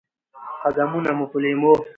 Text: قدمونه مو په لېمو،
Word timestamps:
قدمونه 0.63 1.11
مو 1.17 1.25
په 1.31 1.37
لېمو، 1.43 1.73